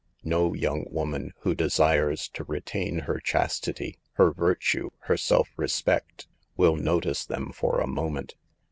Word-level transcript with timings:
No 0.23 0.55
young 0.55 0.87
woman, 0.89 1.31
who 1.41 1.53
desires 1.53 2.27
to 2.29 2.43
retain 2.45 3.01
her 3.01 3.19
chastity, 3.19 3.99
her 4.13 4.31
virtue, 4.33 4.89
her 5.01 5.15
self 5.15 5.49
respect, 5.57 6.27
will 6.57 6.75
notice 6.75 7.23
them 7.23 7.51
for 7.51 7.79
a 7.79 7.85
moment. 7.85 8.33